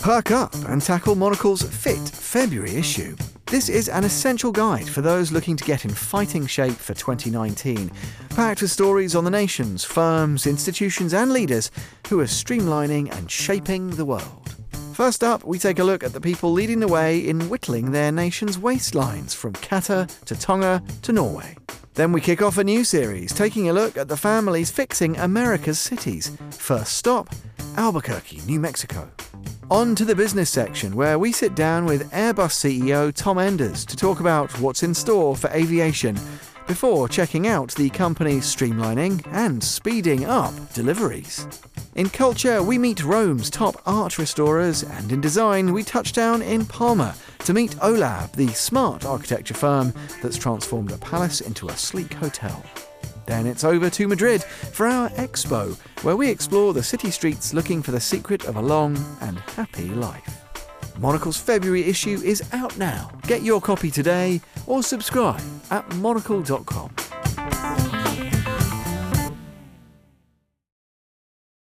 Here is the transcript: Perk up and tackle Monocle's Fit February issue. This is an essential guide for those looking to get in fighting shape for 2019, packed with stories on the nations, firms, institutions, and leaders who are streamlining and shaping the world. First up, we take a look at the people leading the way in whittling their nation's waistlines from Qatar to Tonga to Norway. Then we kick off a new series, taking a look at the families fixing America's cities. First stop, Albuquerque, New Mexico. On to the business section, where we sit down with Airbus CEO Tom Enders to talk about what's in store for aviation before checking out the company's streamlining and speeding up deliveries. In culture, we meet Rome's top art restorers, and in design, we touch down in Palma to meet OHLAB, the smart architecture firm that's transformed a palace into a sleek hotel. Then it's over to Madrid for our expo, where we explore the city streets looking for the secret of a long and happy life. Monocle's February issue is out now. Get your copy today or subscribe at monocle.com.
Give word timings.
Perk 0.00 0.30
up 0.30 0.54
and 0.68 0.82
tackle 0.82 1.14
Monocle's 1.14 1.62
Fit 1.62 1.98
February 1.98 2.74
issue. 2.74 3.16
This 3.46 3.68
is 3.68 3.88
an 3.88 4.04
essential 4.04 4.50
guide 4.50 4.88
for 4.88 5.00
those 5.00 5.30
looking 5.30 5.56
to 5.56 5.64
get 5.64 5.84
in 5.84 5.90
fighting 5.90 6.46
shape 6.46 6.72
for 6.72 6.94
2019, 6.94 7.90
packed 8.30 8.62
with 8.62 8.70
stories 8.70 9.14
on 9.14 9.24
the 9.24 9.30
nations, 9.30 9.84
firms, 9.84 10.46
institutions, 10.46 11.12
and 11.12 11.32
leaders 11.32 11.70
who 12.08 12.18
are 12.20 12.24
streamlining 12.24 13.12
and 13.16 13.30
shaping 13.30 13.90
the 13.90 14.04
world. 14.04 14.54
First 14.94 15.22
up, 15.22 15.44
we 15.44 15.58
take 15.58 15.78
a 15.78 15.84
look 15.84 16.02
at 16.02 16.12
the 16.12 16.20
people 16.20 16.52
leading 16.52 16.80
the 16.80 16.88
way 16.88 17.18
in 17.18 17.48
whittling 17.48 17.92
their 17.92 18.10
nation's 18.10 18.56
waistlines 18.56 19.34
from 19.34 19.52
Qatar 19.52 20.08
to 20.24 20.34
Tonga 20.34 20.82
to 21.02 21.12
Norway. 21.12 21.56
Then 21.94 22.12
we 22.12 22.22
kick 22.22 22.40
off 22.40 22.56
a 22.56 22.64
new 22.64 22.84
series, 22.84 23.34
taking 23.34 23.68
a 23.68 23.72
look 23.74 23.98
at 23.98 24.08
the 24.08 24.16
families 24.16 24.70
fixing 24.70 25.18
America's 25.18 25.78
cities. 25.78 26.34
First 26.50 26.96
stop, 26.96 27.28
Albuquerque, 27.76 28.40
New 28.46 28.58
Mexico. 28.58 29.10
On 29.70 29.94
to 29.96 30.06
the 30.06 30.14
business 30.14 30.48
section, 30.48 30.96
where 30.96 31.18
we 31.18 31.32
sit 31.32 31.54
down 31.54 31.84
with 31.84 32.10
Airbus 32.10 32.54
CEO 32.54 33.12
Tom 33.12 33.38
Enders 33.38 33.84
to 33.84 33.94
talk 33.94 34.20
about 34.20 34.58
what's 34.58 34.82
in 34.82 34.94
store 34.94 35.36
for 35.36 35.50
aviation 35.50 36.18
before 36.66 37.08
checking 37.08 37.46
out 37.46 37.74
the 37.74 37.90
company's 37.90 38.44
streamlining 38.44 39.26
and 39.32 39.62
speeding 39.62 40.24
up 40.24 40.54
deliveries. 40.72 41.46
In 41.94 42.08
culture, 42.08 42.62
we 42.62 42.78
meet 42.78 43.04
Rome's 43.04 43.50
top 43.50 43.76
art 43.84 44.16
restorers, 44.16 44.82
and 44.82 45.12
in 45.12 45.20
design, 45.20 45.74
we 45.74 45.82
touch 45.82 46.14
down 46.14 46.40
in 46.40 46.64
Palma 46.64 47.14
to 47.44 47.54
meet 47.54 47.72
OHLAB, 47.82 48.32
the 48.32 48.48
smart 48.48 49.04
architecture 49.04 49.54
firm 49.54 49.92
that's 50.20 50.36
transformed 50.36 50.92
a 50.92 50.98
palace 50.98 51.40
into 51.40 51.68
a 51.68 51.76
sleek 51.76 52.14
hotel. 52.14 52.64
Then 53.26 53.46
it's 53.46 53.64
over 53.64 53.90
to 53.90 54.08
Madrid 54.08 54.42
for 54.42 54.86
our 54.86 55.08
expo, 55.10 55.76
where 56.04 56.16
we 56.16 56.28
explore 56.28 56.72
the 56.72 56.82
city 56.82 57.10
streets 57.10 57.54
looking 57.54 57.82
for 57.82 57.90
the 57.90 58.00
secret 58.00 58.44
of 58.44 58.56
a 58.56 58.62
long 58.62 58.96
and 59.20 59.38
happy 59.40 59.88
life. 59.88 60.44
Monocle's 60.98 61.38
February 61.38 61.84
issue 61.84 62.20
is 62.24 62.42
out 62.52 62.76
now. 62.78 63.10
Get 63.22 63.42
your 63.42 63.60
copy 63.60 63.90
today 63.90 64.40
or 64.66 64.82
subscribe 64.82 65.42
at 65.70 65.88
monocle.com. 65.96 67.01